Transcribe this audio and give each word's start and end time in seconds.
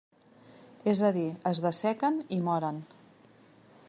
És 0.93 1.01
a 1.09 1.11
dir, 1.17 1.27
es 1.51 1.61
dessequen 1.67 2.19
i 2.39 2.39
moren. 2.51 2.81